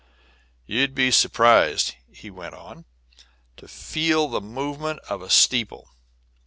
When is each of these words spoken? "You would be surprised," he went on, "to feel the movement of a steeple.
"You 0.65 0.79
would 0.81 0.95
be 0.95 1.11
surprised," 1.11 1.93
he 2.11 2.31
went 2.31 2.55
on, 2.55 2.85
"to 3.57 3.67
feel 3.67 4.27
the 4.29 4.41
movement 4.41 4.97
of 5.07 5.21
a 5.21 5.29
steeple. 5.29 5.89